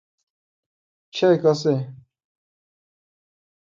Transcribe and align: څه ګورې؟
څه 1.15 1.27
ګورې؟ 1.41 1.75